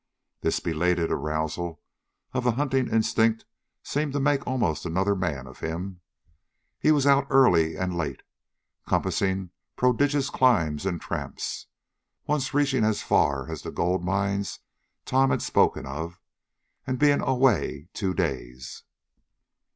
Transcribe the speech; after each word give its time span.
This 0.41 0.59
belated 0.59 1.11
arousal 1.11 1.79
of 2.33 2.43
the 2.43 2.53
hunting 2.53 2.89
instinct 2.91 3.45
seemed 3.83 4.13
to 4.13 4.19
make 4.19 4.47
almost 4.47 4.83
another 4.83 5.15
man 5.15 5.45
of 5.45 5.59
him. 5.59 6.01
He 6.79 6.91
was 6.91 7.05
out 7.05 7.27
early 7.29 7.75
and 7.77 7.95
late, 7.95 8.23
compassing 8.87 9.51
prodigious 9.75 10.31
climbs 10.31 10.87
and 10.87 10.99
tramps 10.99 11.67
once 12.25 12.51
reaching 12.51 12.83
as 12.83 13.03
far 13.03 13.47
as 13.47 13.61
the 13.61 13.69
gold 13.69 14.03
mines 14.03 14.61
Tom 15.05 15.29
had 15.29 15.43
spoken 15.43 15.85
of, 15.85 16.19
and 16.87 16.97
being 16.97 17.21
away 17.21 17.87
two 17.93 18.15
days. 18.15 18.81